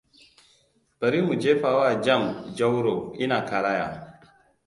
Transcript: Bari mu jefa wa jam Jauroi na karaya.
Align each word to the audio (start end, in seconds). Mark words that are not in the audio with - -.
Bari 0.99 1.19
mu 1.25 1.33
jefa 1.41 1.69
wa 1.79 1.89
jam 2.03 2.23
Jauroi 2.57 3.25
na 3.29 3.39
karaya. 3.49 3.87